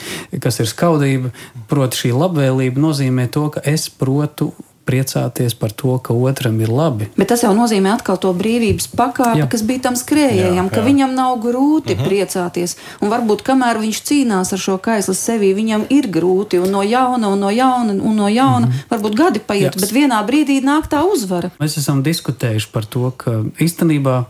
[0.42, 1.34] kas ir skaudība,
[1.70, 4.52] proti šī labvēlība nozīmē to, ka es protu
[4.86, 7.08] priecāties par to, ka otram ir labi.
[7.16, 9.48] Bet tas jau nozīmē atkal to brīvības pakāpi, jā.
[9.52, 10.86] kas bija tam skrējējam, jā, ka jā.
[10.88, 12.02] viņam nav grūti uh mhm.
[12.02, 12.08] -huh.
[12.08, 12.76] priecāties.
[13.00, 17.28] Un varbūt kamēr viņš cīnās ar šo kaisli sevī, viņam ir grūti un no jauna
[17.28, 18.66] un no jauna un no jauna.
[18.66, 18.78] Uh mhm.
[18.78, 18.90] -huh.
[18.90, 19.80] Varbūt gadi paiet, jā.
[19.80, 21.50] bet vienā brīdī nāk tā uzvara.
[21.60, 24.24] Mēs esam diskutējuši par to, ka īstenībā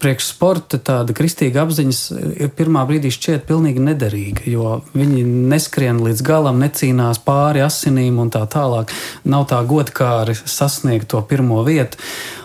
[0.00, 2.00] priekš sporta tāda kristīga apziņas
[2.40, 8.32] ir pirmā brīdī šķiet pilnīgi nederīga, jo viņi neskrien līdz galam, necīnās pāri asinīm un
[8.32, 8.94] tā tālāk.
[9.28, 12.00] Nav tā godkāri sasniegt to pirmo vietu.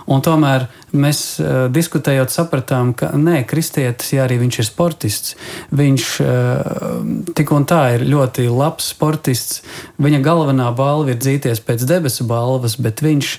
[0.06, 5.34] Un tomēr mēs uh, diskutējot, sapratām, ka nē, kristietis, ja arī viņš ir sportists,
[5.74, 9.63] viņš uh, tik un tā ir ļoti labs sportists.
[9.98, 13.34] Viņa galvenā balva ir dzīties pēc debesu balvas, bet viņš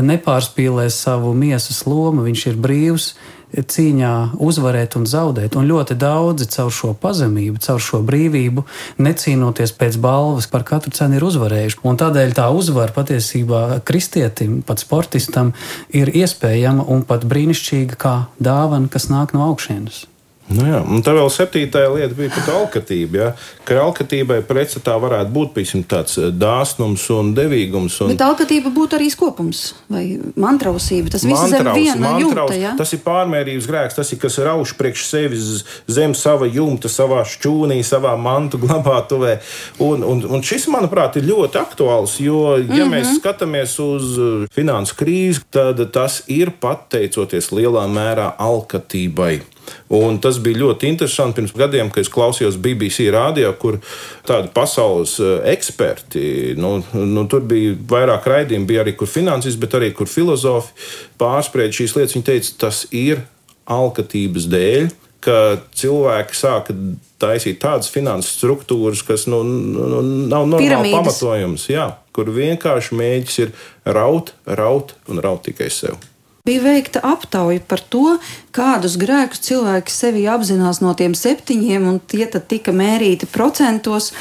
[0.00, 3.12] nepārspīlē savu miesas lomu, viņš ir brīvs
[3.54, 5.56] cīņā uzvarēt un zaudēt.
[5.56, 8.66] Un ļoti daudzi caur šo pazemību, caur šo brīvību,
[9.02, 11.80] necīnoties pēc balvas, par katru cenu ir uzvarējuši.
[11.86, 15.54] Un tādēļ tā uzvara patiesībā kristietim, pat sportistam,
[15.94, 20.04] ir iespējama un pat brīnišķīga kā dāvana, kas nāk no augšienes.
[20.46, 23.18] Nu jā, un tā vēl septītā lieta bija par alkatību.
[23.18, 23.30] Ja?
[23.66, 27.96] Ka alkatībai pretstatā varētu būt piemēram, tāds eh, dāsnums un devīgums.
[28.04, 28.12] Un...
[28.14, 30.04] Bet alkatība būtu arī skopums vai
[30.38, 31.10] mantrausība.
[31.16, 32.46] Tas viss ir viena jumta.
[32.54, 32.76] Ja?
[32.78, 35.48] Tas ir pārmērības grēks, tas ir kas rauš priekš sevis
[35.90, 39.40] zem sava jumta, savā šķūnī, savā mantu glabātuvē.
[39.82, 42.94] Un, un, un šis, manuprāt, ir ļoti aktuāls, jo, ja mm -hmm.
[42.94, 49.55] mēs skatāmies uz eh, finansu krīzi, tad tas ir pateicoties lielā mērā alkatībai.
[49.96, 53.78] Un tas bija ļoti interesanti pirms gadiem, kad es klausījos BBC rādio, kur
[54.26, 59.78] tādi pasaules eh, eksperti, nu, nu, tur bija vairāk raidījumi, bija arī kur finanses, bet
[59.78, 60.74] arī kur filozofi
[61.20, 62.16] pārspried šīs lietas.
[62.16, 63.22] Viņi teica, tas ir
[63.70, 64.88] alkatības dēļ,
[65.26, 65.38] ka
[65.74, 66.74] cilvēki sāka
[67.22, 73.40] taisīt tādas finanses struktūras, kas nu, nu, nu nav normāli pamatojums, jā, kur vienkārši mēģis
[73.46, 73.56] ir
[73.96, 75.98] raut, raut un raut tikai sev
[76.46, 78.16] bija veikta aptauja par to,
[78.56, 84.12] kādus grēkus cilvēki sevi apzinās no tiem septiņiem, un tie tad tika mērīti procentos.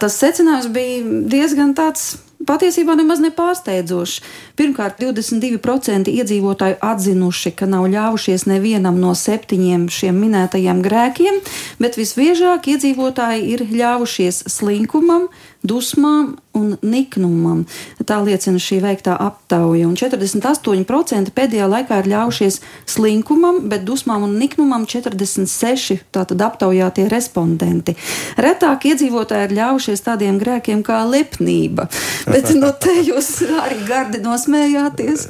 [0.00, 2.14] Tas secinājums bija diezgan tāds
[2.46, 4.20] patiesībā nemaz nepārsteidzošs.
[4.58, 11.40] Pirmkārt, 22% iedzīvotāju atzinuši, ka nav ļāvušies nevienam no septiņiem šiem minētajiem grēkiem,
[11.82, 15.28] bet visbiežāk iedzīvotāji ir ļāvušies slinkumam,
[15.62, 17.64] dusmām un niknumam.
[18.04, 19.88] Tā liecina šī veiktā aptauja.
[19.88, 22.58] Un 48% pēdējā laikā ir ļaujušies
[22.92, 27.96] slinkumam, bet dusmām un niknumam 46% tātad aptaujātie respondenti.
[28.40, 31.88] Retāk iedzīvotāji ir ļaujušies tādiem grēkiem kā lepnība.
[32.32, 33.28] Bet no te jūs
[33.62, 35.26] arī gardi nosmējāties.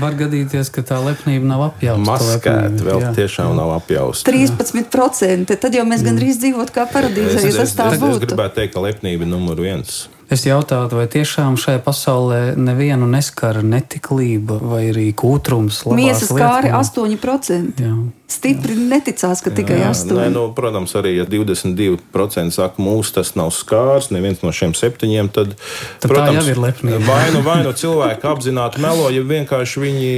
[0.00, 2.04] Var gadīties, ka tā lepnība nav apjausta.
[2.08, 3.58] Maskēta vēl jā, tiešām jā.
[3.58, 4.34] nav apjausta.
[4.34, 5.56] 13%.
[5.64, 8.18] Tad jau mēs gandrīz dzīvot kā paradīzē, ja tas tā būtu.
[8.18, 10.04] Es gribētu teikt, ka lepnība ir numur viens.
[10.34, 15.84] Es jautātu, vai tiešām šajā pasaulē nevienu neskara netiklība vai arī kūtrums.
[15.94, 17.78] Miesas kāri 8%.
[17.78, 17.92] Jā.
[18.34, 20.18] Stipri neticās, ka jā, tikai 8%.
[20.18, 25.30] Nē, nu, protams, arī ja 22% saka, mūsu tas nav skārs, neviens no šiem septiņiem,
[25.30, 25.54] tad,
[26.02, 27.02] tad protams, jau ir lepnība.
[27.06, 30.14] vai nu, vai nu cilvēki apzināti melo, ja vienkārši viņi,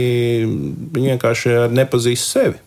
[0.97, 2.63] viņi vienkārši nepazīst sevi.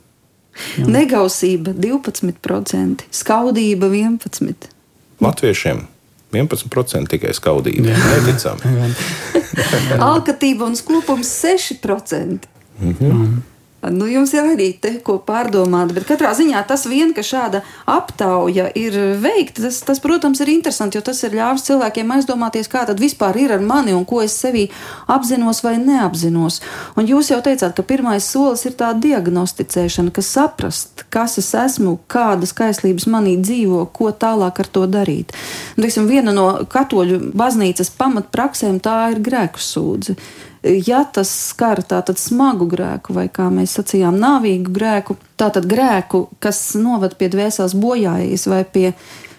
[0.77, 0.89] Jā.
[0.91, 4.75] Negausība 12%, skaudība 11%.
[5.23, 5.87] Latviešiem
[6.33, 7.89] 11% tikai skaudība.
[7.89, 8.93] Neticami.
[10.11, 12.49] Alkatība un skūpums 6%.
[12.79, 13.39] Mm -hmm.
[13.79, 18.65] Nu, jums ir arī te ko pārdomāt, bet katrā ziņā tas vien, ka šāda aptauja
[18.75, 22.99] ir veikta, tas, tas, protams, ir interesanti, jo tas ir ļāvis cilvēkiem aizdomāties, kā tad
[22.99, 24.65] vispār ir ar mani un ko es sevī
[25.07, 26.59] apzinos vai neapzinos.
[26.99, 32.01] Un jūs jau teicāt, ka pirmais solis ir tā diagnosticēšana, ka saprast, kas es esmu,
[32.11, 35.31] kādas kaislības manī dzīvo, ko tālāk ar to darīt.
[35.77, 42.19] Un, teiksim, viena no katoļu baznīcas pamatpraksēm tā ir grēku sūdzība ja tas skar tātad
[42.19, 48.47] smagu grēku, vai kā mēs sacījām, nāvīgu grēku, tātad grēku, kas noved pie dvēseles bojājas
[48.51, 48.93] vai pie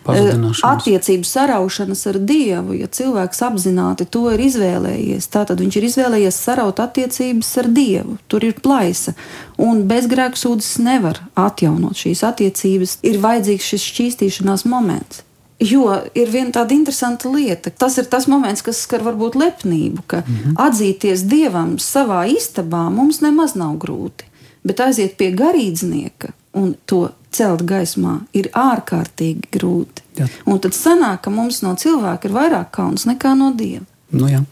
[0.08, 2.74] attiecību saraušanas ar Dievu.
[2.80, 8.18] Ja cilvēks apzināti to ir izvēlējies, tad viņš ir izvēlējies saraut attiecības ar Dievu.
[8.28, 9.14] Tur ir plaisa,
[9.58, 12.98] un bezgrēksūdzes nevar atjaunot šīs attiecības.
[13.06, 15.24] Ir vajadzīgs šis šķīstīšanās moments.
[15.60, 17.70] Jo ir viena tāda interesanta lieta.
[17.70, 20.54] Tas ir tas moments, kas skar varbūt lepnību, ka mm -hmm.
[20.56, 24.24] atzīties dievam savā istabā mums nemaz nav grūti.
[24.64, 30.02] Bet aiziet pie garīdznieka un to celt gaismā ir ārkārtīgi grūti.
[30.18, 30.26] Jā.
[30.46, 33.84] Un tad sanāk, ka mums no cilvēka ir vairāk kauns nekā no dieva.
[34.10, 34.42] Nu, jā.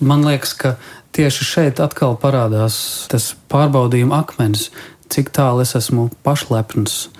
[0.00, 0.76] Man liekas, ka
[1.12, 4.70] tieši šeit atkal parādās tas pārbaudījuma akmens.
[5.12, 7.10] Cik tālu es esmu pašlepns,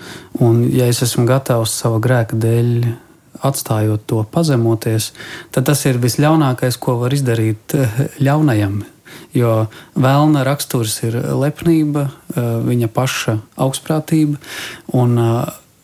[0.41, 2.71] un ja es esmu gatavs savu grēku dēļ
[3.43, 5.11] atstājot to pazemoties,
[5.51, 8.83] tad tas ir visļaunākais, ko var izdarīt eh, ļaunajam.
[9.33, 9.65] Jo
[9.97, 14.39] vēlna raksturs ir lepnība, eh, viņa paša augstprātība
[14.93, 15.35] un eh,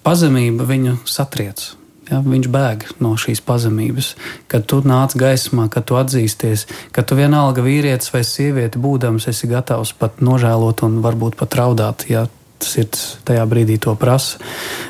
[0.06, 1.74] pazemība viņu satriec.
[2.10, 4.16] Ja, viņš bēg no šīs pazemības.
[4.50, 9.50] Kad tu nāc gaismā, kad tu atzīsties, ka tu vienalga vīrietis vai sieviete būdams, esi
[9.52, 12.26] gatavs pat nožēlot un varbūt pat raudāt, ja
[12.66, 14.40] sirds tajā brīdī to prasa.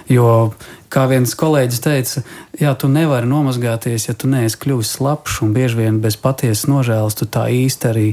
[0.10, 0.54] Jo
[0.90, 2.24] Kā viens kolēģis teica,
[2.58, 7.18] jā, tu nevari nomazgāties, ja tu neesi kļuvis slapjš un bieži vien bez patiesas nožēlas,
[7.20, 8.06] tu tā īsti arī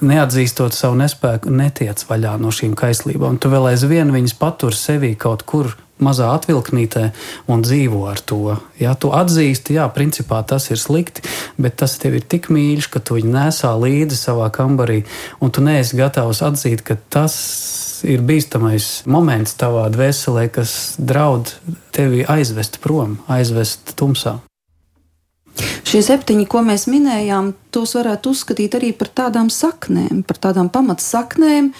[0.00, 3.36] neatzīstot savu nespēku, netiec vaļā no šīm kaislībām.
[3.36, 7.04] Tu vēl aizvien viņas patur sevī kaut kur mazā atvilknītē
[7.52, 8.56] un dzīvo ar to.
[8.80, 11.24] Ja tu atzīsti, jā, principā tas ir slikti,
[11.60, 15.02] bet tas tev ir tik mīļš, ka tu viņu nesā līdzi savā kambarī,
[15.44, 17.36] un tu neesi gatavs atzīt, ka tas
[18.04, 21.54] ir bīstamais moments tavā dvēselē, kas draud
[21.94, 24.38] tevi aizvest prom, aizvest tumsā.
[25.84, 31.72] Šie septiņi, ko mēs minējām, tos varētu uzskatīt arī par tādām saknēm, par tādām pamatsaknēm,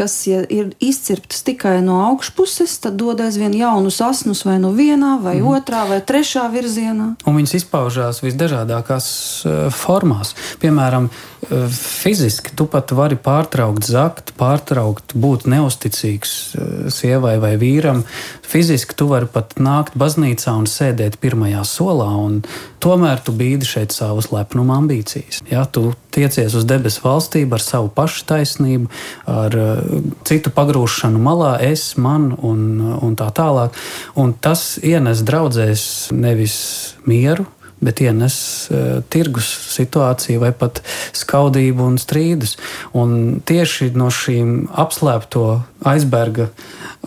[0.00, 5.18] kas ja ir izcirptas tikai no augšpuses, tad dod aizvien jaunus asnus vai nu vienā,
[5.20, 5.50] vai mm.
[5.52, 7.10] otrā, vai trešā virzienā.
[7.28, 9.10] Un viņas izpaužās visdažādākās
[9.44, 10.32] uh, formās.
[10.62, 18.06] Piemēram, uh, fiziski tu pat vari pārtraukt zakt, pārtraukt būt neusticīgs uh, sievai vai vīram.
[18.50, 22.40] Fiziski tu vari pat nākt baznīcā un sēdēt pirmajā solā, un
[22.82, 25.38] tomēr tu bīdi šeit savas lepnuma ambīcijas.
[25.46, 28.90] Ja, tu tiecies uz debesu valstību ar savu pašu taisnību,
[29.30, 29.54] ar
[30.26, 32.66] citu pagrūšanu malā, es, man un,
[32.98, 33.78] un tā tālāk.
[34.18, 36.58] Un tas ienes draudzēs nevis
[37.06, 37.46] mieru,
[37.80, 38.36] bet ienes
[38.70, 40.82] uh, tirgus situāciju vai pat
[41.16, 42.56] skaudību un strīdus.
[42.96, 45.44] Un tieši no šīm apslēpto
[45.88, 46.50] aizberga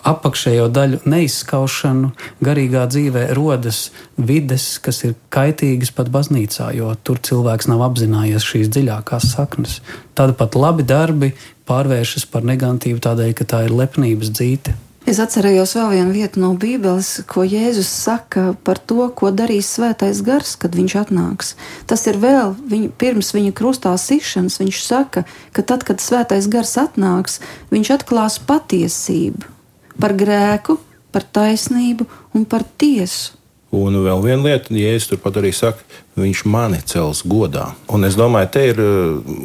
[0.09, 2.11] apakšējo daļu neizskaušanu
[2.43, 3.85] garīgā dzīvē rodas
[4.17, 9.79] vides, kas ir kaitīgas pat baznīcā, jo tur cilvēks nav apzinājies šīs dziļākās saknes.
[10.17, 11.33] Tāda pat labi darbi
[11.69, 14.75] pārvēršas par negatīvu tādēļ, ka tā ir lepnības dzīve.
[15.03, 20.21] Es atcerējos vēl vienu vietu no Bībeles, ko Jēzus saka par to, ko darīs Svētais
[20.23, 21.49] Gars, kad viņš atnāks.
[21.91, 24.61] Tas ir vēl viņa, pirms viņa krustā sišanas.
[24.61, 27.41] Viņš saka, ka tad, kad Svētais Gars atnāks,
[27.73, 29.51] viņš atklās patiesību
[29.99, 30.77] par grēku,
[31.11, 33.35] par taisnību un par tiesu.
[33.73, 35.83] Un vēl viena lieta, es turpat arī saku,
[36.15, 37.71] viņš mani cels godā.
[37.91, 38.79] Un es domāju, te ir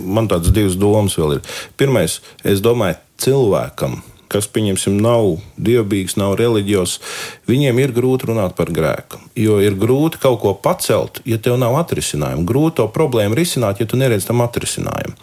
[0.06, 1.38] man tādas divas domas vēl.
[1.38, 1.58] Ir.
[1.80, 3.98] Pirmais, es domāju, cilvēkam,
[4.32, 6.98] kas, pieņemsim, nav dievbijīgs, nav reliģijos,
[7.48, 9.20] viņiem ir grūti runāt par grēku.
[9.38, 12.46] Jo ir grūti kaut ko pacelt, ja tev nav atrisinājumu.
[12.48, 15.16] Grūti to problēmu risināt, ja tu neredz tam atrisinājumu.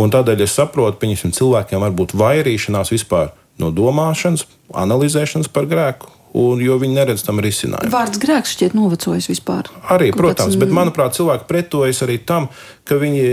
[0.00, 4.46] Un tādēļ es saprotu, pieņemsim, cilvēkiem var būt vairīšanās vispār no domāšanas,
[4.76, 7.90] analizēšanas par grēku un, jo viņi neredz tam risinājumu.
[7.92, 9.70] Vārds grēks šķiet novecojis vispār.
[9.90, 12.48] Arī, protams, bet manuprāt, cilvēki pretojas arī tam,
[12.90, 13.24] ka viņi,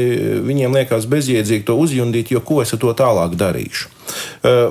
[0.46, 3.94] viņiem liekas bezjēdzīgi to uzjundīt, jo ko es ar to tālāk darīšu.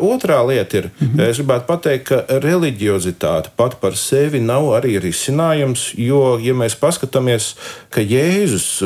[0.07, 1.20] Otrā lieta ir, -hmm.
[1.29, 7.55] es gribētu pateikt, ka reliģiozitāte pat par sevi nav arī risinājums, jo, ja mēs paskatāmies,
[7.90, 8.81] ka Jēzus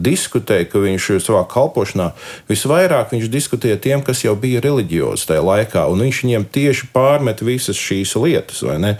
[0.00, 2.12] diskutēja, ka viņš savā kalpošanā
[2.48, 7.42] visvairāk viņš diskutēja tiem, kas jau bija reliģiozi tajā laikā, un viņš viņiem tieši pārmet
[7.42, 8.96] visas šīs lietas, vai ne?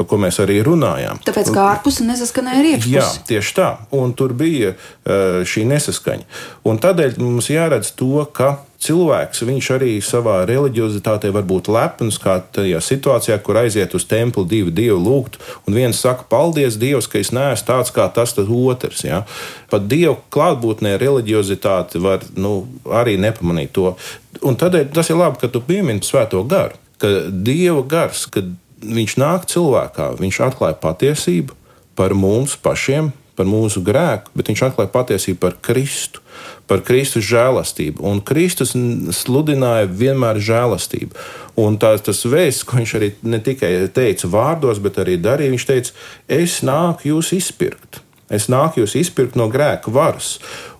[0.00, 1.20] Par ko mēs arī runājām.
[1.26, 2.96] Tāpēc kā ārpuse nesaskanēja ar iekšpusi.
[2.96, 3.68] Jā, tieši tā.
[3.96, 6.24] Un tur bija uh, šī nesaskaņa.
[6.70, 12.38] Un tādēļ mums jāredz to, ka cilvēks, viņš arī savā reliģiozitātē var būt lepns, kā
[12.56, 15.36] tajā situācijā, kur aiziet uz templi divi dievi lūgt,
[15.68, 19.04] un viens saka, paldies Dievs, ka es neesmu tāds kā tas otrs.
[19.04, 19.24] Ja?
[19.68, 23.92] Pat Dieva klātbūtnē reliģiozitāte var nu, arī nepamanīt to.
[24.40, 26.80] Un tādēļ tas ir labi, ka tu piemini svēto garu.
[27.00, 28.48] Ka Dieva gars, kad
[28.80, 31.56] viņš nāk cilvēkā, viņš atklāja patiesību
[31.98, 36.20] par mums pašiem, par mūsu grēku, bet viņš atklāja patiesību par Kristu,
[36.68, 38.02] par Kristus žēlastību.
[38.04, 38.74] Un Kristus
[39.16, 41.16] sludināja vienmēr žēlastību.
[41.60, 45.66] Un tās, tas vēsts, ko viņš arī ne tikai teica vārdos, bet arī darīja, viņš
[45.72, 45.96] teica,
[46.40, 48.02] es nāku jūs izpirkt.
[48.30, 50.36] Es nāku jūs izpirkt no grēka varas.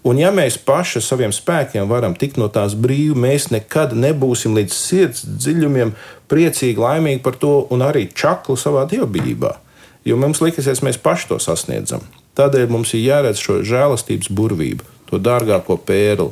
[0.06, 4.76] Un, ja mēs paši saviem spēkiem varam tikt no tās brīvi, mēs nekad nebūsim līdz
[4.76, 5.90] sirds dziļumiem
[6.30, 9.56] priecīgi, laimīgi par to un arī čakli savā dievbijībā.
[10.06, 12.06] Jo mums liksies, mēs paši to sasniedzam.
[12.38, 16.30] Tādēļ mums ir jāredz šo žēlastības burvību, to dārgāko pērli.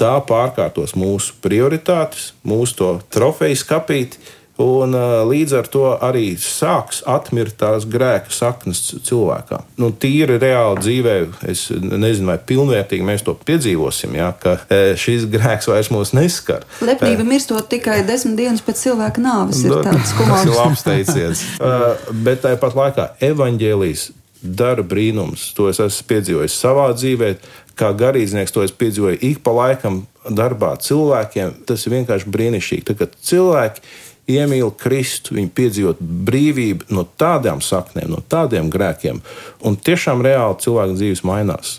[0.00, 4.22] Tā pārkārtos mūsu prioritātes, mūsu trofeju skapīti,
[4.60, 4.92] Un,
[5.30, 9.62] līdz ar to arī sāks atmirt tās grēka saknes cilvēkā.
[9.80, 11.14] Nu, tīri reāli dzīvē,
[11.48, 14.58] es nezinu, vai pilnvērtīgi mēs to piedzīvosim, ja, ka
[15.00, 16.66] šis grēks vairs mūs neskar.
[16.84, 20.44] Lepnība mirstot tikai desmit dienas pēc cilvēka nāves ir nu, tāds kumārs.
[20.44, 21.44] Tas ir labs teiciens.
[22.26, 25.50] bet tāpat laikā evaņģēlijas dara brīnums.
[25.56, 27.32] To es esmu piedzīvojis savā dzīvē,
[27.80, 31.62] kā garīdznieks to es piedzīvoju ik pa laikam darbā cilvēkiem.
[31.68, 32.96] Tas ir vienkārši brīnišķīgi.
[33.00, 33.84] Kad cilvēki
[34.28, 39.22] iemīl Kristu, viņi piedzīvot brīvību no tādām saknēm, no tādiem grēkiem,
[39.64, 41.78] un tiešām reāli cilvēku dzīves mainās.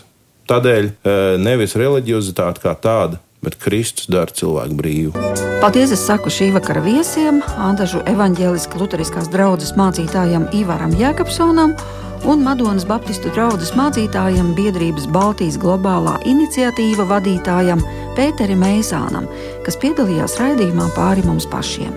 [0.50, 5.24] Tādēļ eh, nevis reliģiozitāte kā tāda, bet Kristus dara cilvēku brīvu.
[5.62, 5.94] Paldies!
[5.94, 11.76] Es saku šī vakara viesiem, Andažu evaņģēliskās Lutheriskās draugas mācītājam Ivaram Jēkabsonam
[12.24, 17.82] un Madonas Baptistu draugas mācītājam biedrības Baltijas globālā iniciatīva vadītājam
[18.16, 19.28] Pēterim Meisānam,
[19.66, 21.94] kas piedalījās raidījumā pāri mums pašiem.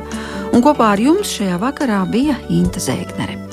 [0.55, 3.44] Un kopā ar jums šajā vakarā bija Inte Zēgnere.